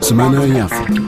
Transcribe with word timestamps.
Semana 0.00 0.46
em 0.46 0.60
África. 0.60 1.02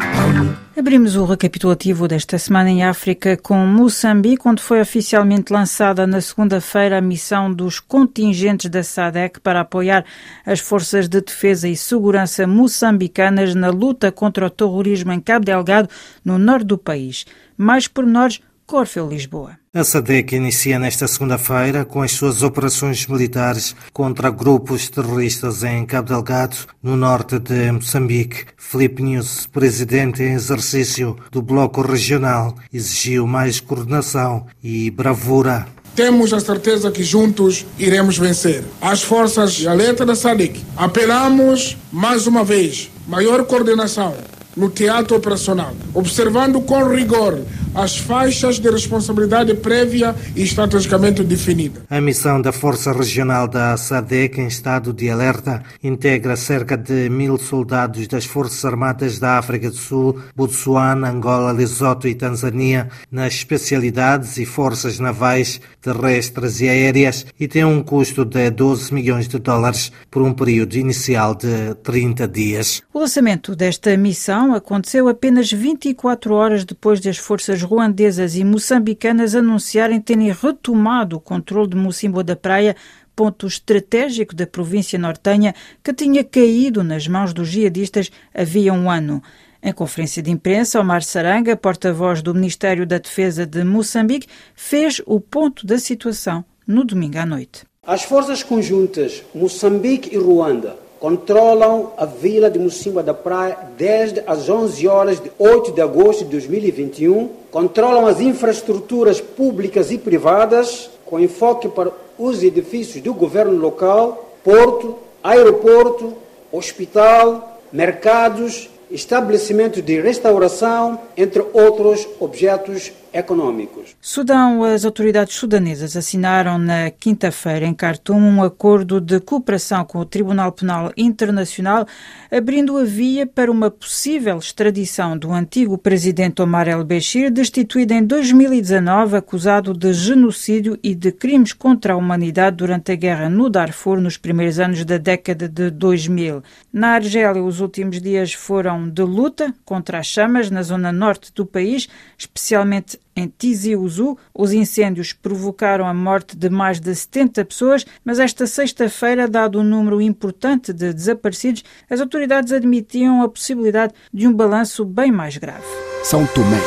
Abrimos 0.76 1.16
o 1.16 1.24
recapitulativo 1.24 2.08
desta 2.08 2.38
semana 2.38 2.70
em 2.70 2.84
África 2.84 3.36
com 3.36 3.66
Moçambique, 3.66 4.46
onde 4.46 4.62
foi 4.62 4.80
oficialmente 4.80 5.52
lançada 5.52 6.06
na 6.06 6.20
segunda-feira 6.20 6.98
a 6.98 7.00
missão 7.00 7.52
dos 7.52 7.80
contingentes 7.80 8.70
da 8.70 8.82
SADEC 8.82 9.40
para 9.40 9.60
apoiar 9.60 10.04
as 10.46 10.60
forças 10.60 11.08
de 11.08 11.20
defesa 11.20 11.68
e 11.68 11.76
segurança 11.76 12.46
moçambicanas 12.46 13.54
na 13.54 13.70
luta 13.70 14.10
contra 14.10 14.46
o 14.46 14.50
terrorismo 14.50 15.12
em 15.12 15.20
Cabo 15.20 15.44
Delgado, 15.44 15.88
no 16.24 16.38
norte 16.38 16.66
do 16.66 16.78
país. 16.78 17.26
Mais 17.56 17.88
pormenores 17.88 18.40
Corfeu 18.68 19.08
Lisboa. 19.08 19.52
A 19.72 19.82
SADEC 19.82 20.36
inicia 20.36 20.78
nesta 20.78 21.08
segunda-feira 21.08 21.86
com 21.86 22.02
as 22.02 22.12
suas 22.12 22.42
operações 22.42 23.06
militares 23.06 23.74
contra 23.94 24.28
grupos 24.28 24.90
terroristas 24.90 25.64
em 25.64 25.86
Cabo 25.86 26.08
Delgado, 26.10 26.54
no 26.82 26.94
norte 26.94 27.38
de 27.38 27.72
Moçambique. 27.72 28.44
Felipe 28.58 29.02
News, 29.02 29.46
presidente 29.46 30.22
em 30.22 30.34
exercício 30.34 31.16
do 31.32 31.40
Bloco 31.40 31.80
Regional, 31.80 32.54
exigiu 32.70 33.26
mais 33.26 33.58
coordenação 33.58 34.46
e 34.62 34.90
bravura 34.90 35.66
temos 35.96 36.32
a 36.32 36.38
certeza 36.38 36.92
que 36.92 37.02
juntos 37.02 37.66
iremos 37.76 38.16
vencer. 38.16 38.62
As 38.80 39.02
forças 39.02 39.54
de 39.54 39.66
alerta 39.66 40.06
da 40.06 40.14
SADC, 40.14 40.60
apelamos 40.76 41.76
mais 41.90 42.28
uma 42.28 42.44
vez, 42.44 42.88
maior 43.08 43.44
coordenação 43.44 44.14
no 44.56 44.68
teatro 44.68 45.16
operacional, 45.16 45.72
observando 45.94 46.60
com 46.60 46.84
rigor 46.84 47.40
as 47.78 47.96
faixas 47.96 48.58
de 48.58 48.68
responsabilidade 48.68 49.54
prévia 49.54 50.14
e 50.34 50.42
estrategicamente 50.42 51.22
definida. 51.22 51.82
A 51.88 52.00
missão 52.00 52.42
da 52.42 52.50
Força 52.50 52.92
Regional 52.92 53.46
da 53.46 53.76
SADEC 53.76 54.40
em 54.40 54.48
estado 54.48 54.92
de 54.92 55.08
alerta 55.08 55.62
integra 55.82 56.34
cerca 56.34 56.76
de 56.76 57.08
mil 57.08 57.38
soldados 57.38 58.08
das 58.08 58.24
Forças 58.24 58.64
Armadas 58.64 59.20
da 59.20 59.38
África 59.38 59.70
do 59.70 59.76
Sul, 59.76 60.20
Botsuana, 60.34 61.08
Angola, 61.08 61.52
Lesoto 61.52 62.08
e 62.08 62.16
Tanzânia 62.16 62.88
nas 63.12 63.34
especialidades 63.34 64.38
e 64.38 64.44
forças 64.44 64.98
navais, 64.98 65.60
terrestres 65.80 66.60
e 66.60 66.68
aéreas 66.68 67.26
e 67.38 67.46
tem 67.46 67.64
um 67.64 67.80
custo 67.80 68.24
de 68.24 68.50
12 68.50 68.92
milhões 68.92 69.28
de 69.28 69.38
dólares 69.38 69.92
por 70.10 70.22
um 70.22 70.32
período 70.32 70.74
inicial 70.74 71.32
de 71.32 71.74
30 71.84 72.26
dias. 72.26 72.82
O 72.92 72.98
lançamento 72.98 73.54
desta 73.54 73.96
missão 73.96 74.52
aconteceu 74.52 75.06
apenas 75.06 75.52
24 75.52 76.34
horas 76.34 76.64
depois 76.64 76.98
das 76.98 77.16
forças 77.16 77.67
ruandesas 77.68 78.34
e 78.34 78.42
moçambicanas 78.42 79.34
anunciarem 79.34 80.00
terem 80.00 80.32
retomado 80.32 81.16
o 81.16 81.20
controle 81.20 81.68
de 81.68 81.76
Mocimboa 81.76 82.24
da 82.24 82.34
Praia, 82.34 82.74
ponto 83.14 83.46
estratégico 83.46 84.34
da 84.34 84.46
província 84.46 84.98
nortenha 84.98 85.54
que 85.82 85.92
tinha 85.92 86.24
caído 86.24 86.82
nas 86.82 87.06
mãos 87.06 87.34
dos 87.34 87.48
jihadistas 87.48 88.10
havia 88.34 88.72
um 88.72 88.90
ano. 88.90 89.22
Em 89.62 89.72
conferência 89.72 90.22
de 90.22 90.30
imprensa, 90.30 90.80
Omar 90.80 91.02
Saranga, 91.02 91.56
porta-voz 91.56 92.22
do 92.22 92.34
Ministério 92.34 92.86
da 92.86 92.98
Defesa 92.98 93.44
de 93.44 93.64
Moçambique, 93.64 94.28
fez 94.54 95.02
o 95.04 95.20
ponto 95.20 95.66
da 95.66 95.78
situação 95.78 96.44
no 96.66 96.84
domingo 96.84 97.18
à 97.18 97.26
noite. 97.26 97.64
As 97.84 98.02
forças 98.04 98.42
conjuntas 98.42 99.22
Moçambique 99.34 100.14
e 100.14 100.18
Ruanda 100.18 100.87
controlam 100.98 101.92
a 101.96 102.04
vila 102.04 102.50
de 102.50 102.58
Mocimboa 102.58 103.02
da 103.02 103.14
Praia 103.14 103.56
desde 103.76 104.22
as 104.26 104.48
11 104.48 104.88
horas 104.88 105.20
de 105.20 105.30
8 105.38 105.72
de 105.72 105.80
agosto 105.80 106.24
de 106.24 106.30
2021, 106.30 107.30
controlam 107.50 108.06
as 108.06 108.20
infraestruturas 108.20 109.20
públicas 109.20 109.90
e 109.90 109.98
privadas 109.98 110.90
com 111.04 111.20
enfoque 111.20 111.68
para 111.68 111.92
os 112.18 112.42
edifícios 112.42 113.02
do 113.02 113.14
governo 113.14 113.56
local, 113.56 114.32
porto, 114.42 114.96
aeroporto, 115.22 116.14
hospital, 116.50 117.60
mercados, 117.72 118.68
estabelecimento 118.90 119.80
de 119.82 120.00
restauração, 120.00 120.98
entre 121.16 121.44
outros 121.52 122.08
objetos 122.18 122.92
econômicos. 123.18 123.96
Sudão, 124.00 124.62
as 124.62 124.84
autoridades 124.84 125.34
sudanesas 125.34 125.96
assinaram 125.96 126.58
na 126.58 126.90
quinta-feira 126.90 127.66
em 127.66 127.74
Khartoum 127.74 128.20
um 128.20 128.42
acordo 128.42 129.00
de 129.00 129.20
cooperação 129.20 129.84
com 129.84 129.98
o 129.98 130.04
Tribunal 130.04 130.52
Penal 130.52 130.92
Internacional, 130.96 131.86
abrindo 132.30 132.76
a 132.76 132.84
via 132.84 133.26
para 133.26 133.50
uma 133.50 133.70
possível 133.70 134.38
extradição 134.38 135.16
do 135.16 135.32
antigo 135.32 135.76
presidente 135.76 136.40
Omar 136.42 136.68
el-Bashir, 136.68 137.30
destituído 137.30 137.92
em 137.92 138.04
2019, 138.04 139.16
acusado 139.16 139.74
de 139.74 139.92
genocídio 139.92 140.78
e 140.82 140.94
de 140.94 141.10
crimes 141.10 141.52
contra 141.52 141.94
a 141.94 141.96
humanidade 141.96 142.56
durante 142.56 142.92
a 142.92 142.96
guerra 142.96 143.28
no 143.28 143.50
Darfur 143.50 144.00
nos 144.00 144.16
primeiros 144.16 144.58
anos 144.58 144.84
da 144.84 144.98
década 144.98 145.48
de 145.48 145.70
2000. 145.70 146.42
Na 146.72 146.94
Argélia, 146.94 147.42
os 147.42 147.60
últimos 147.60 148.00
dias 148.00 148.32
foram 148.32 148.88
de 148.88 149.02
luta 149.02 149.54
contra 149.64 149.98
as 149.98 150.06
chamas 150.06 150.50
na 150.50 150.62
zona 150.62 150.92
norte 150.92 151.32
do 151.34 151.44
país, 151.44 151.88
especialmente 152.16 152.98
em 153.18 153.32
Tizi 153.36 153.74
Ouzou, 153.74 154.16
os 154.32 154.52
incêndios 154.52 155.12
provocaram 155.12 155.86
a 155.86 155.92
morte 155.92 156.36
de 156.36 156.48
mais 156.48 156.78
de 156.78 156.94
70 156.94 157.44
pessoas, 157.44 157.84
mas 158.04 158.20
esta 158.20 158.46
sexta-feira, 158.46 159.26
dado 159.26 159.58
um 159.58 159.64
número 159.64 160.00
importante 160.00 160.72
de 160.72 160.92
desaparecidos, 160.92 161.64
as 161.90 162.00
autoridades 162.00 162.52
admitiam 162.52 163.20
a 163.20 163.28
possibilidade 163.28 163.92
de 164.14 164.28
um 164.28 164.32
balanço 164.32 164.84
bem 164.84 165.10
mais 165.10 165.36
grave. 165.36 165.64
São 166.04 166.24
Tomé, 166.28 166.60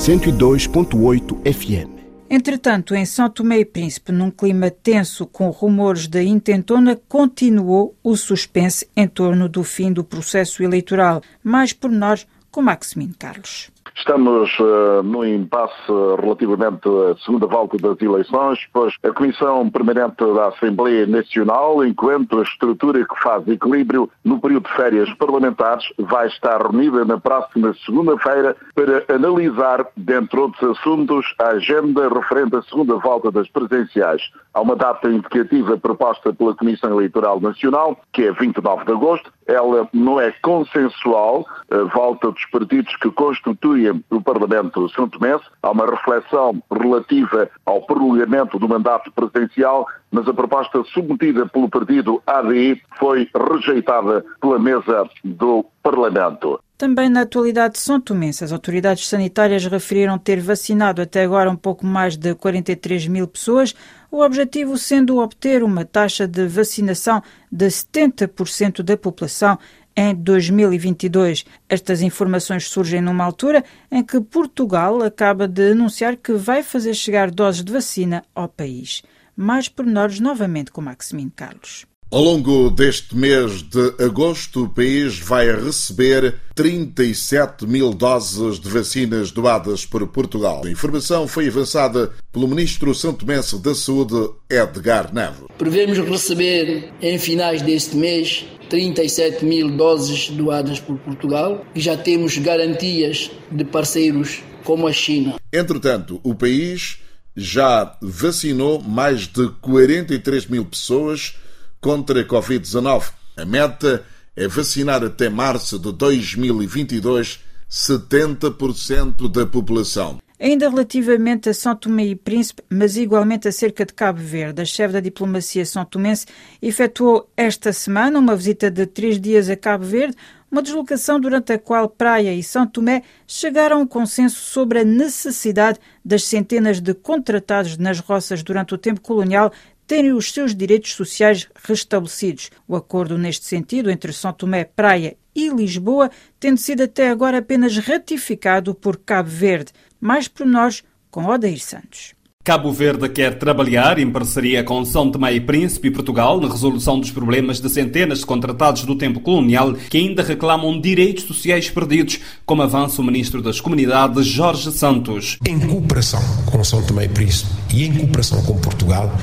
102.8 0.00 1.54
FM. 1.54 1.98
Entretanto, 2.28 2.94
em 2.94 3.06
São 3.06 3.30
Tomé 3.30 3.60
e 3.60 3.64
Príncipe, 3.64 4.10
num 4.10 4.30
clima 4.30 4.70
tenso 4.70 5.24
com 5.24 5.48
rumores 5.50 6.08
de 6.08 6.22
intentona, 6.24 7.00
continuou 7.08 7.96
o 8.02 8.16
suspense 8.16 8.86
em 8.96 9.06
torno 9.06 9.48
do 9.48 9.62
fim 9.62 9.92
do 9.92 10.02
processo 10.02 10.62
eleitoral. 10.62 11.22
Mais 11.42 11.72
pormenores 11.72 12.26
com 12.50 12.60
Maximino 12.60 13.14
Carlos. 13.18 13.70
Estamos 13.98 14.56
uh, 14.60 15.02
no 15.02 15.26
impasse 15.26 15.74
relativamente 16.20 16.88
à 16.88 17.16
segunda 17.24 17.46
volta 17.46 17.76
das 17.78 18.00
eleições, 18.00 18.60
pois 18.72 18.94
a 19.02 19.10
Comissão 19.10 19.68
Permanente 19.68 20.24
da 20.34 20.48
Assembleia 20.48 21.04
Nacional, 21.04 21.84
enquanto 21.84 22.38
a 22.38 22.42
estrutura 22.42 23.04
que 23.04 23.20
faz 23.20 23.46
equilíbrio 23.48 24.08
no 24.24 24.40
período 24.40 24.68
de 24.68 24.76
férias 24.76 25.12
parlamentares, 25.14 25.84
vai 25.98 26.28
estar 26.28 26.62
reunida 26.62 27.04
na 27.04 27.18
próxima 27.18 27.74
segunda-feira 27.84 28.56
para 28.72 29.04
analisar, 29.12 29.84
dentre 29.96 30.38
outros 30.38 30.78
assuntos, 30.78 31.34
a 31.40 31.48
agenda 31.48 32.08
referente 32.08 32.54
à 32.54 32.62
segunda 32.62 32.94
volta 32.96 33.32
das 33.32 33.48
presenciais. 33.48 34.22
Há 34.58 34.60
uma 34.60 34.74
data 34.74 35.08
indicativa 35.08 35.78
proposta 35.78 36.32
pela 36.32 36.52
Comissão 36.52 36.90
Eleitoral 36.90 37.40
Nacional, 37.40 37.96
que 38.12 38.24
é 38.24 38.32
29 38.32 38.86
de 38.86 38.90
agosto. 38.90 39.32
Ela 39.46 39.88
não 39.92 40.20
é 40.20 40.32
consensual, 40.42 41.46
a 41.70 41.84
volta 41.94 42.32
dos 42.32 42.44
partidos 42.46 42.96
que 42.96 43.08
constituem 43.12 44.04
do 44.10 44.20
Parlamento 44.20 44.88
São 44.88 45.08
Tomé. 45.08 45.38
Há 45.62 45.70
uma 45.70 45.86
reflexão 45.86 46.60
relativa 46.72 47.48
ao 47.64 47.82
prolongamento 47.82 48.58
do 48.58 48.68
mandato 48.68 49.12
presidencial, 49.12 49.86
mas 50.10 50.26
a 50.28 50.34
proposta 50.34 50.82
submetida 50.92 51.46
pelo 51.46 51.68
partido 51.68 52.22
ADI 52.26 52.80
foi 52.98 53.28
rejeitada 53.34 54.24
pela 54.40 54.58
mesa 54.58 55.08
do 55.24 55.64
Parlamento. 55.82 56.60
Também 56.78 57.08
na 57.08 57.22
atualidade 57.22 57.74
de 57.74 57.80
São 57.80 58.00
Tomense, 58.00 58.44
as 58.44 58.52
autoridades 58.52 59.08
sanitárias 59.08 59.66
referiram 59.66 60.16
ter 60.16 60.38
vacinado 60.40 61.02
até 61.02 61.24
agora 61.24 61.50
um 61.50 61.56
pouco 61.56 61.84
mais 61.84 62.16
de 62.16 62.36
43 62.36 63.08
mil 63.08 63.26
pessoas, 63.26 63.74
o 64.10 64.22
objetivo 64.22 64.78
sendo 64.78 65.18
obter 65.18 65.64
uma 65.64 65.84
taxa 65.84 66.26
de 66.28 66.46
vacinação 66.46 67.20
de 67.50 67.66
70% 67.66 68.82
da 68.82 68.96
população 68.96 69.58
em 69.96 70.14
2022. 70.14 71.44
Estas 71.68 72.00
informações 72.00 72.68
surgem 72.68 73.00
numa 73.00 73.24
altura 73.24 73.64
em 73.90 74.04
que 74.04 74.20
Portugal 74.20 75.02
acaba 75.02 75.48
de 75.48 75.72
anunciar 75.72 76.16
que 76.16 76.32
vai 76.34 76.62
fazer 76.62 76.94
chegar 76.94 77.32
doses 77.32 77.64
de 77.64 77.72
vacina 77.72 78.22
ao 78.32 78.48
país. 78.48 79.02
Mais 79.40 79.68
pormenores 79.68 80.18
novamente 80.18 80.72
com 80.72 80.80
Maximino 80.80 81.30
Carlos. 81.30 81.86
Ao 82.10 82.20
longo 82.20 82.70
deste 82.70 83.14
mês 83.14 83.62
de 83.62 83.94
agosto, 84.02 84.64
o 84.64 84.68
país 84.68 85.16
vai 85.20 85.46
receber 85.54 86.40
37 86.56 87.64
mil 87.64 87.94
doses 87.94 88.58
de 88.58 88.68
vacinas 88.68 89.30
doadas 89.30 89.86
por 89.86 90.04
Portugal. 90.08 90.62
A 90.64 90.70
informação 90.70 91.28
foi 91.28 91.46
avançada 91.46 92.10
pelo 92.32 92.48
ministro 92.48 92.92
santomense 92.92 93.62
da 93.62 93.76
Saúde, 93.76 94.28
Edgar 94.50 95.14
Neves. 95.14 95.44
Prevemos 95.56 95.98
receber, 95.98 96.92
em 97.00 97.16
finais 97.16 97.62
deste 97.62 97.94
mês, 97.94 98.44
37 98.68 99.44
mil 99.44 99.70
doses 99.76 100.30
doadas 100.30 100.80
por 100.80 100.98
Portugal 100.98 101.64
e 101.76 101.80
já 101.80 101.96
temos 101.96 102.36
garantias 102.38 103.30
de 103.52 103.64
parceiros 103.64 104.42
como 104.64 104.88
a 104.88 104.92
China. 104.92 105.36
Entretanto, 105.52 106.20
o 106.24 106.34
país 106.34 106.98
já 107.38 107.96
vacinou 108.02 108.82
mais 108.82 109.28
de 109.28 109.48
43 109.60 110.46
mil 110.46 110.64
pessoas 110.64 111.36
contra 111.80 112.20
a 112.20 112.24
Covid-19. 112.24 113.12
A 113.36 113.44
meta 113.44 114.04
é 114.34 114.48
vacinar 114.48 115.04
até 115.04 115.28
março 115.28 115.78
de 115.78 115.92
2022 115.92 117.38
70% 117.70 119.30
da 119.30 119.46
população. 119.46 120.18
Ainda 120.40 120.68
relativamente 120.68 121.48
a 121.48 121.54
São 121.54 121.74
Tomé 121.76 122.06
e 122.06 122.16
Príncipe, 122.16 122.62
mas 122.70 122.96
igualmente 122.96 123.46
acerca 123.46 123.84
de 123.84 123.92
Cabo 123.92 124.20
Verde, 124.20 124.62
a 124.62 124.64
chefe 124.64 124.94
da 124.94 125.00
diplomacia 125.00 125.66
são 125.66 125.84
tomense 125.84 126.26
efetuou 126.62 127.28
esta 127.36 127.72
semana 127.72 128.18
uma 128.18 128.36
visita 128.36 128.70
de 128.70 128.86
três 128.86 129.20
dias 129.20 129.48
a 129.48 129.56
Cabo 129.56 129.84
Verde, 129.84 130.16
uma 130.50 130.62
deslocação 130.62 131.20
durante 131.20 131.52
a 131.52 131.58
qual 131.58 131.88
Praia 131.88 132.34
e 132.34 132.42
São 132.42 132.66
Tomé 132.66 133.02
chegaram 133.26 133.76
a 133.76 133.80
um 133.80 133.86
consenso 133.86 134.40
sobre 134.40 134.80
a 134.80 134.84
necessidade 134.84 135.78
das 136.04 136.24
centenas 136.24 136.80
de 136.80 136.94
contratados 136.94 137.76
nas 137.76 138.00
roças 138.00 138.42
durante 138.42 138.74
o 138.74 138.78
tempo 138.78 139.00
colonial 139.00 139.52
terem 139.86 140.12
os 140.12 140.30
seus 140.32 140.54
direitos 140.54 140.92
sociais 140.92 141.48
restabelecidos. 141.64 142.50
O 142.66 142.76
acordo 142.76 143.16
neste 143.16 143.46
sentido 143.46 143.90
entre 143.90 144.12
São 144.12 144.32
Tomé, 144.32 144.64
Praia 144.64 145.16
e 145.34 145.48
Lisboa, 145.48 146.10
tendo 146.38 146.58
sido 146.58 146.82
até 146.82 147.08
agora 147.08 147.38
apenas 147.38 147.76
ratificado 147.78 148.74
por 148.74 148.98
Cabo 148.98 149.30
Verde. 149.30 149.72
Mais 150.00 150.28
pormenores 150.28 150.82
com 151.10 151.24
Odair 151.24 151.58
Santos. 151.58 152.17
Cabo 152.48 152.72
Verde 152.72 153.10
quer 153.10 153.38
trabalhar 153.38 153.98
em 153.98 154.10
parceria 154.10 154.64
com 154.64 154.82
São 154.82 155.10
Tomé 155.10 155.34
e 155.34 155.38
Príncipe 155.38 155.88
e 155.88 155.90
Portugal 155.90 156.40
na 156.40 156.48
resolução 156.48 156.98
dos 156.98 157.10
problemas 157.10 157.60
de 157.60 157.68
centenas 157.68 158.20
de 158.20 158.24
contratados 158.24 158.84
do 158.84 158.94
tempo 158.94 159.20
colonial 159.20 159.74
que 159.74 159.98
ainda 159.98 160.22
reclamam 160.22 160.80
direitos 160.80 161.24
sociais 161.24 161.68
perdidos, 161.68 162.20
como 162.46 162.62
avança 162.62 163.02
o 163.02 163.04
Ministro 163.04 163.42
das 163.42 163.60
Comunidades, 163.60 164.26
Jorge 164.26 164.72
Santos. 164.72 165.36
Em 165.46 165.60
cooperação 165.60 166.22
com 166.46 166.64
São 166.64 166.82
Tomé 166.82 167.04
e 167.04 167.08
Príncipe 167.10 167.50
e 167.74 167.84
em 167.84 167.92
cooperação 167.92 168.42
com 168.42 168.58
Portugal, 168.58 169.14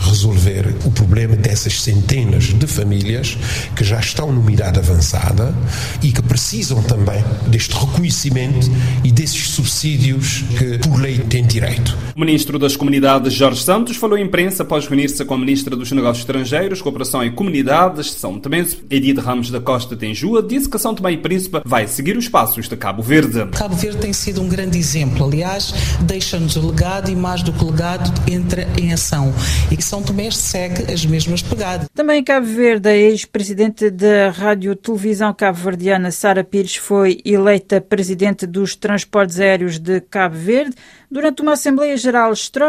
resolver 0.00 0.74
o 0.84 0.90
problema 0.90 1.34
dessas 1.36 1.80
centenas 1.80 2.52
de 2.52 2.66
famílias 2.66 3.38
que 3.74 3.82
já 3.82 3.98
estão 3.98 4.30
numa 4.30 4.52
idade 4.52 4.78
avançada 4.78 5.54
e 6.02 6.12
que 6.12 6.22
precisam 6.22 6.82
também 6.82 7.24
deste 7.46 7.74
reconhecimento 7.74 8.70
e 9.02 9.10
desses 9.10 9.48
subsídios 9.48 10.44
que 10.58 10.78
por 10.86 11.00
lei 11.00 11.18
têm 11.18 11.46
direito. 11.46 11.96
Ministro 12.14 12.58
das 12.58 12.73
Comunidades, 12.76 13.32
Jorge 13.32 13.62
Santos, 13.62 13.96
falou 13.96 14.16
à 14.16 14.20
imprensa 14.20 14.62
após 14.62 14.86
reunir-se 14.86 15.24
com 15.24 15.34
a 15.34 15.38
Ministra 15.38 15.76
dos 15.76 15.90
Negócios 15.92 16.20
Estrangeiros, 16.20 16.82
Cooperação 16.82 17.24
e 17.24 17.30
Comunidades, 17.30 18.12
São 18.12 18.38
Tomé, 18.38 18.66
Edith 18.90 19.18
Ramos 19.18 19.50
da 19.50 19.60
Costa 19.60 19.96
Tenjua, 19.96 20.42
disse 20.42 20.68
que 20.68 20.78
São 20.78 20.94
Tomé 20.94 21.12
e 21.12 21.18
Príncipe 21.18 21.60
vai 21.64 21.86
seguir 21.86 22.16
os 22.16 22.28
passos 22.28 22.68
de 22.68 22.76
Cabo 22.76 23.02
Verde. 23.02 23.46
Cabo 23.52 23.74
Verde 23.74 23.98
tem 23.98 24.12
sido 24.12 24.42
um 24.42 24.48
grande 24.48 24.78
exemplo, 24.78 25.24
aliás, 25.24 25.72
deixa-nos 26.00 26.56
o 26.56 26.66
legado 26.66 27.10
e 27.10 27.16
mais 27.16 27.42
do 27.42 27.52
que 27.52 27.64
o 27.64 27.70
legado 27.70 28.12
entra 28.30 28.66
em 28.78 28.92
ação. 28.92 29.32
E 29.70 29.82
São 29.82 30.02
Tomé 30.02 30.30
segue 30.30 30.92
as 30.92 31.04
mesmas 31.06 31.42
pegadas. 31.42 31.88
Também 31.94 32.20
em 32.20 32.24
Cabo 32.24 32.46
Verde, 32.46 32.88
a 32.88 32.96
ex-presidente 32.96 33.90
da 33.90 34.30
Rádio 34.30 34.74
Televisão 34.76 35.32
Cabo-Verdiana, 35.32 36.10
Sara 36.10 36.42
Pires, 36.42 36.76
foi 36.76 37.20
eleita 37.24 37.80
presidente 37.80 38.46
dos 38.46 38.74
transportes 38.74 39.40
aéreos 39.40 39.78
de 39.78 40.00
Cabo 40.00 40.36
Verde 40.36 40.74
durante 41.10 41.42
uma 41.42 41.52
Assembleia 41.52 41.96
Geral 41.96 42.32
extraordinária 42.32 42.63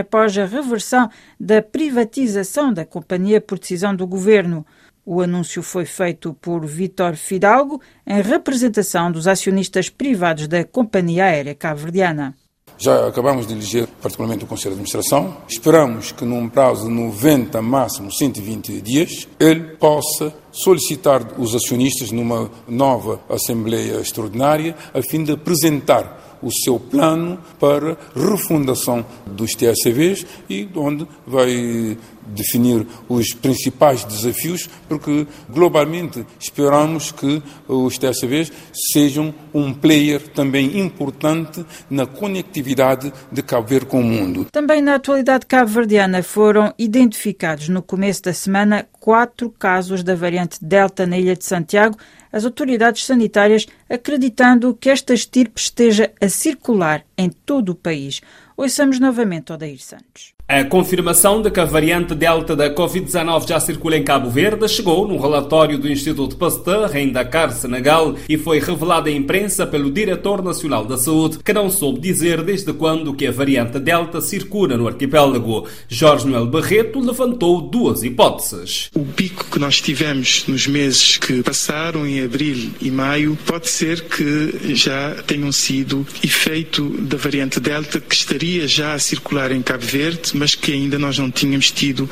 após 0.00 0.36
a 0.38 0.46
reversão 0.46 1.08
da 1.38 1.60
privatização 1.60 2.72
da 2.72 2.84
companhia 2.84 3.40
por 3.40 3.58
decisão 3.58 3.94
do 3.94 4.06
governo. 4.06 4.64
O 5.06 5.20
anúncio 5.20 5.62
foi 5.62 5.84
feito 5.84 6.32
por 6.34 6.64
Vítor 6.64 7.14
Fidalgo, 7.14 7.80
em 8.06 8.22
representação 8.22 9.12
dos 9.12 9.28
acionistas 9.28 9.90
privados 9.90 10.48
da 10.48 10.64
companhia 10.64 11.26
aérea 11.26 11.54
cabo-verdiana. 11.54 12.34
Já 12.76 13.06
acabamos 13.06 13.46
de 13.46 13.52
eleger 13.52 13.86
particularmente 14.02 14.44
o 14.44 14.46
Conselho 14.48 14.74
de 14.74 14.80
Administração. 14.80 15.36
Esperamos 15.48 16.10
que 16.10 16.24
num 16.24 16.48
prazo 16.48 16.88
de 16.88 16.90
90, 16.90 17.62
máximo 17.62 18.12
120 18.12 18.80
dias, 18.80 19.28
ele 19.38 19.76
possa 19.76 20.34
solicitar 20.50 21.38
os 21.38 21.54
acionistas 21.54 22.10
numa 22.10 22.50
nova 22.66 23.20
Assembleia 23.28 24.00
Extraordinária 24.00 24.74
a 24.92 25.00
fim 25.02 25.22
de 25.22 25.32
apresentar 25.32 26.23
o 26.44 26.52
seu 26.52 26.78
plano 26.78 27.38
para 27.58 27.96
refundação 28.14 29.04
dos 29.26 29.52
TSCVs 29.52 30.26
e 30.48 30.68
onde 30.76 31.06
vai 31.26 31.96
definir 32.26 32.86
os 33.08 33.32
principais 33.32 34.04
desafios, 34.04 34.68
porque 34.88 35.26
globalmente 35.48 36.24
esperamos 36.38 37.12
que 37.12 37.42
os 37.68 37.98
TSVs 37.98 38.52
sejam 38.92 39.34
um 39.52 39.72
player 39.72 40.20
também 40.28 40.78
importante 40.78 41.64
na 41.88 42.06
conectividade 42.06 43.12
de 43.30 43.42
Cabo 43.42 43.66
Verde 43.66 43.86
com 43.86 44.00
o 44.00 44.04
mundo. 44.04 44.46
Também 44.50 44.80
na 44.80 44.96
atualidade 44.96 45.46
cabo-verdiana 45.46 46.22
foram 46.22 46.72
identificados 46.78 47.68
no 47.68 47.82
começo 47.82 48.22
da 48.22 48.32
semana 48.32 48.86
quatro 48.92 49.50
casos 49.50 50.02
da 50.02 50.14
variante 50.14 50.58
Delta 50.64 51.06
na 51.06 51.18
Ilha 51.18 51.36
de 51.36 51.44
Santiago, 51.44 51.96
as 52.32 52.44
autoridades 52.44 53.04
sanitárias 53.04 53.66
acreditando 53.88 54.74
que 54.74 54.90
esta 54.90 55.14
estirpe 55.14 55.60
esteja 55.60 56.10
a 56.20 56.28
circular 56.28 57.04
em 57.16 57.30
todo 57.30 57.70
o 57.70 57.74
país. 57.74 58.20
Ouçamos 58.56 58.98
novamente 58.98 59.52
Odair 59.52 59.80
Santos. 59.80 60.33
A 60.46 60.62
confirmação 60.62 61.40
de 61.40 61.50
que 61.50 61.58
a 61.58 61.64
variante 61.64 62.14
Delta 62.14 62.54
da 62.54 62.68
Covid-19 62.68 63.48
já 63.48 63.58
circula 63.58 63.96
em 63.96 64.04
Cabo 64.04 64.28
Verde 64.28 64.68
chegou 64.68 65.08
num 65.08 65.18
relatório 65.18 65.78
do 65.78 65.90
Instituto 65.90 66.36
Pasteur 66.36 66.94
em 66.94 67.10
Dakar, 67.10 67.50
Senegal, 67.50 68.14
e 68.28 68.36
foi 68.36 68.58
revelada 68.58 69.08
à 69.08 69.12
imprensa 69.12 69.66
pelo 69.66 69.90
Diretor 69.90 70.42
Nacional 70.42 70.84
da 70.84 70.98
Saúde, 70.98 71.38
que 71.42 71.52
não 71.54 71.70
soube 71.70 71.98
dizer 71.98 72.42
desde 72.42 72.74
quando 72.74 73.14
que 73.14 73.26
a 73.26 73.32
variante 73.32 73.78
Delta 73.78 74.20
circula 74.20 74.76
no 74.76 74.86
arquipélago. 74.86 75.66
Jorge 75.88 76.26
Noel 76.26 76.46
Barreto 76.46 77.00
levantou 77.00 77.62
duas 77.62 78.02
hipóteses. 78.02 78.90
O 78.94 79.02
pico 79.02 79.46
que 79.50 79.58
nós 79.58 79.80
tivemos 79.80 80.46
nos 80.46 80.66
meses 80.66 81.16
que 81.16 81.42
passaram, 81.42 82.06
em 82.06 82.22
abril 82.22 82.70
e 82.82 82.90
maio, 82.90 83.38
pode 83.46 83.70
ser 83.70 84.02
que 84.02 84.74
já 84.74 85.14
tenham 85.26 85.50
sido 85.50 86.06
efeito 86.22 86.86
da 87.00 87.16
variante 87.16 87.58
Delta 87.58 87.98
que 87.98 88.14
estaria 88.14 88.68
já 88.68 88.92
a 88.92 88.98
circular 88.98 89.50
em 89.50 89.62
Cabo 89.62 89.86
Verde 89.86 90.33
mas 90.34 90.54
que 90.54 90.72
ainda 90.72 90.98
nós 90.98 91.18
não 91.18 91.30
tínhamos 91.30 91.70
tido 91.70 92.08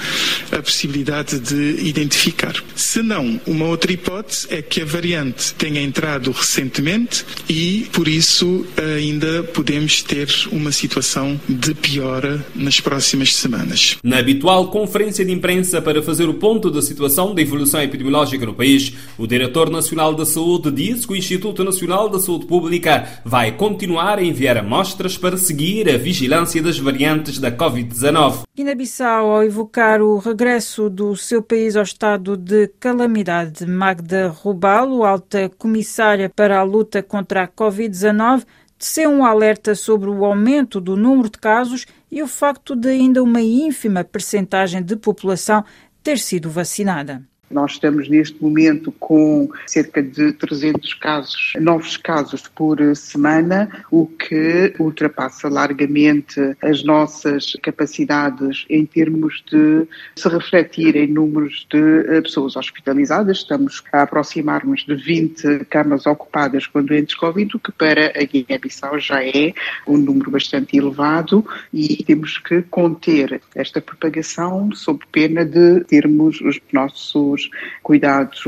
a 0.50 0.62
possibilidade 0.62 1.38
de 1.38 1.86
identificar. 1.86 2.54
Se 2.74 3.02
não, 3.02 3.40
uma 3.46 3.66
outra 3.66 3.92
hipótese 3.92 4.46
é 4.50 4.62
que 4.62 4.80
a 4.80 4.84
variante 4.84 5.54
tenha 5.54 5.80
entrado 5.80 6.30
recentemente 6.30 7.24
e, 7.48 7.86
por 7.92 8.08
isso, 8.08 8.66
ainda 8.96 9.42
podemos 9.42 10.02
ter 10.02 10.28
uma 10.50 10.72
situação 10.72 11.40
de 11.48 11.74
piora 11.74 12.44
nas 12.54 12.80
próximas 12.80 13.34
semanas. 13.34 13.96
Na 14.02 14.19
habitual 14.19 14.69
conferência 14.69 15.24
de 15.24 15.32
imprensa 15.32 15.80
para 15.80 16.02
fazer 16.02 16.28
o 16.28 16.34
ponto 16.34 16.70
da 16.70 16.82
situação 16.82 17.34
da 17.34 17.42
evolução 17.42 17.82
epidemiológica 17.82 18.46
no 18.46 18.54
país, 18.54 18.92
o 19.19 19.26
Diretor 19.26 19.70
Nacional 19.70 20.14
da 20.14 20.24
Saúde 20.24 20.70
disse 20.70 21.06
que 21.06 21.12
o 21.12 21.16
Instituto 21.16 21.64
Nacional 21.64 22.08
da 22.08 22.19
Saúde 22.19 22.46
Pública 22.46 23.20
vai 23.24 23.52
continuar 23.52 24.19
a 24.19 24.24
enviar 24.24 24.56
amostras 24.56 25.16
para 25.16 25.36
seguir 25.36 25.88
a 25.88 25.96
vigilância 25.96 26.62
das 26.62 26.78
variantes 26.78 27.38
da 27.38 27.50
Covid-19. 27.50 28.11
Guiné-Bissau, 28.54 29.30
ao 29.30 29.42
evocar 29.42 30.02
o 30.02 30.18
regresso 30.18 30.90
do 30.90 31.16
seu 31.16 31.42
país 31.42 31.76
ao 31.76 31.82
estado 31.82 32.36
de 32.36 32.68
calamidade, 32.78 33.66
Magda 33.66 34.28
Rubalo, 34.28 35.02
alta 35.02 35.48
comissária 35.56 36.28
para 36.28 36.58
a 36.58 36.62
luta 36.62 37.02
contra 37.02 37.44
a 37.44 37.48
Covid-19, 37.48 38.44
teceu 38.78 39.10
um 39.10 39.24
alerta 39.24 39.74
sobre 39.74 40.10
o 40.10 40.26
aumento 40.26 40.78
do 40.78 40.94
número 40.94 41.31
de 41.31 41.38
casos 41.38 41.86
e 42.10 42.22
o 42.22 42.28
facto 42.28 42.76
de 42.76 42.90
ainda 42.90 43.22
uma 43.22 43.40
ínfima 43.40 44.04
percentagem 44.04 44.82
de 44.82 44.94
população 44.94 45.64
ter 46.02 46.19
sido 46.19 46.50
vacinada. 46.50 47.22
Nós 47.52 47.72
estamos 47.72 48.08
neste 48.08 48.42
momento 48.42 48.90
com 48.92 49.48
cerca 49.66 50.02
de 50.02 50.32
300 50.32 50.94
casos, 50.94 51.52
novos 51.60 51.96
casos 51.96 52.42
por 52.48 52.78
semana, 52.96 53.84
o 53.90 54.06
que 54.06 54.74
ultrapassa 54.78 55.48
largamente 55.48 56.40
as 56.62 56.82
nossas 56.82 57.52
capacidades 57.62 58.64
em 58.68 58.86
termos 58.86 59.42
de 59.50 59.86
se 60.16 60.28
refletir 60.28 60.96
em 60.96 61.06
números 61.06 61.66
de 61.70 61.78
eh, 61.78 62.20
pessoas 62.22 62.56
hospitalizadas. 62.56 63.38
Estamos 63.38 63.82
a 63.92 64.02
aproximar-nos 64.02 64.84
de 64.84 64.94
20 64.94 65.66
camas 65.66 66.06
ocupadas 66.06 66.66
com 66.66 66.82
doentes 66.82 67.14
Covid, 67.14 67.56
o 67.56 67.60
que 67.60 67.72
para 67.72 68.12
a 68.16 68.24
Guiné-Bissau 68.24 68.98
já 68.98 69.22
é 69.24 69.52
um 69.86 69.96
número 69.96 70.30
bastante 70.30 70.76
elevado 70.76 71.44
e 71.72 72.02
temos 72.04 72.38
que 72.38 72.62
conter 72.62 73.40
esta 73.54 73.80
propagação 73.80 74.72
sob 74.74 75.00
pena 75.10 75.44
de 75.44 75.80
termos 75.84 76.40
os 76.40 76.60
nossos 76.72 77.42
cuidados 77.82 78.44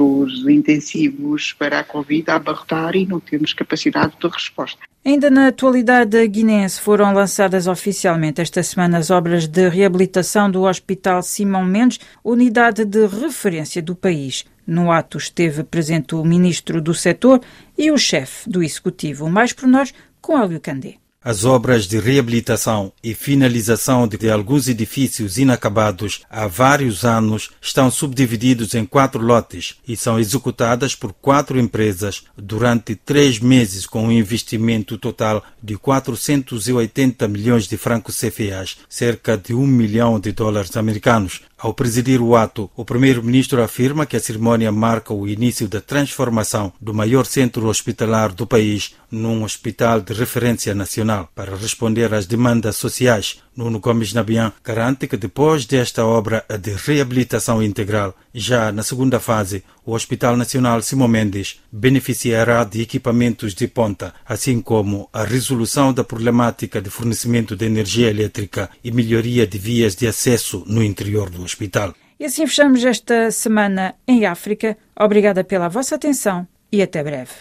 intensivos 0.48 1.52
para 1.52 1.80
a 1.80 1.84
Covid 1.84 2.30
a 2.30 2.36
abarrotar 2.36 2.96
e 2.96 3.06
não 3.06 3.20
temos 3.20 3.52
capacidade 3.52 4.14
de 4.20 4.28
resposta. 4.28 4.78
Ainda 5.04 5.28
na 5.28 5.48
atualidade 5.48 6.26
guinense 6.28 6.80
foram 6.80 7.12
lançadas 7.12 7.66
oficialmente 7.66 8.40
esta 8.40 8.62
semana 8.62 8.96
as 8.96 9.10
obras 9.10 9.46
de 9.46 9.68
reabilitação 9.68 10.50
do 10.50 10.62
Hospital 10.62 11.22
Simão 11.22 11.62
Mendes, 11.62 12.00
unidade 12.24 12.86
de 12.86 13.06
referência 13.06 13.82
do 13.82 13.94
país. 13.94 14.46
No 14.66 14.90
ato 14.90 15.18
esteve 15.18 15.62
presente 15.62 16.14
o 16.14 16.24
ministro 16.24 16.80
do 16.80 16.94
setor 16.94 17.40
e 17.76 17.90
o 17.90 17.98
chefe 17.98 18.48
do 18.48 18.62
executivo. 18.62 19.28
Mais 19.28 19.52
por 19.52 19.68
nós 19.68 19.92
com 20.22 20.38
Hélio 20.38 20.58
Candé. 20.58 21.03
As 21.26 21.42
obras 21.46 21.86
de 21.86 21.98
reabilitação 21.98 22.92
e 23.02 23.14
finalização 23.14 24.06
de 24.06 24.30
alguns 24.30 24.68
edifícios 24.68 25.38
inacabados 25.38 26.20
há 26.28 26.46
vários 26.46 27.02
anos 27.02 27.48
estão 27.62 27.90
subdivididos 27.90 28.74
em 28.74 28.84
quatro 28.84 29.24
lotes 29.24 29.76
e 29.88 29.96
são 29.96 30.18
executadas 30.20 30.94
por 30.94 31.14
quatro 31.14 31.58
empresas 31.58 32.24
durante 32.36 32.94
três 32.94 33.38
meses 33.38 33.86
com 33.86 34.08
um 34.08 34.12
investimento 34.12 34.98
total 34.98 35.42
de 35.62 35.78
480 35.78 37.26
milhões 37.26 37.66
de 37.66 37.78
francos 37.78 38.20
CFAs, 38.20 38.76
cerca 38.86 39.34
de 39.34 39.54
um 39.54 39.66
milhão 39.66 40.20
de 40.20 40.30
dólares 40.30 40.76
americanos. 40.76 41.40
Ao 41.64 41.72
presidir 41.72 42.20
o 42.20 42.36
ato, 42.36 42.70
o 42.76 42.84
primeiro-ministro 42.84 43.62
afirma 43.62 44.04
que 44.04 44.18
a 44.18 44.20
cerimônia 44.20 44.70
marca 44.70 45.14
o 45.14 45.26
início 45.26 45.66
da 45.66 45.80
transformação 45.80 46.70
do 46.78 46.92
maior 46.92 47.24
centro 47.24 47.68
hospitalar 47.68 48.34
do 48.34 48.46
país 48.46 48.94
num 49.10 49.42
hospital 49.42 50.02
de 50.02 50.12
referência 50.12 50.74
nacional. 50.74 51.30
Para 51.34 51.56
responder 51.56 52.12
às 52.12 52.26
demandas 52.26 52.76
sociais, 52.76 53.38
Nuno 53.56 53.80
Gomes 53.80 54.12
Nabian 54.12 54.52
garante 54.64 55.06
que 55.06 55.16
depois 55.16 55.66
desta 55.66 56.04
obra 56.04 56.44
de 56.60 56.72
reabilitação 56.72 57.62
integral, 57.62 58.14
já 58.32 58.72
na 58.72 58.82
segunda 58.82 59.20
fase, 59.20 59.62
o 59.84 59.92
Hospital 59.92 60.36
Nacional 60.36 60.82
Simão 60.82 61.08
Mendes 61.08 61.60
beneficiará 61.70 62.64
de 62.64 62.82
equipamentos 62.82 63.54
de 63.54 63.68
ponta, 63.68 64.14
assim 64.26 64.60
como 64.60 65.08
a 65.12 65.24
resolução 65.24 65.92
da 65.92 66.02
problemática 66.02 66.80
de 66.80 66.90
fornecimento 66.90 67.54
de 67.54 67.66
energia 67.66 68.10
elétrica 68.10 68.70
e 68.82 68.90
melhoria 68.90 69.46
de 69.46 69.58
vias 69.58 69.94
de 69.94 70.06
acesso 70.06 70.64
no 70.66 70.82
interior 70.82 71.30
do 71.30 71.42
hospital. 71.42 71.94
E 72.18 72.24
assim 72.24 72.46
fechamos 72.46 72.84
esta 72.84 73.30
semana 73.30 73.94
em 74.06 74.24
África. 74.24 74.76
Obrigada 74.98 75.44
pela 75.44 75.68
vossa 75.68 75.96
atenção 75.96 76.46
e 76.72 76.82
até 76.82 77.02
breve. 77.02 77.32